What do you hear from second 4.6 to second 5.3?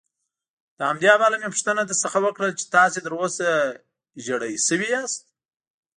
شوي یاست.